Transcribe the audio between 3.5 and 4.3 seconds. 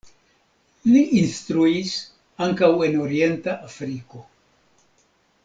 Afriko.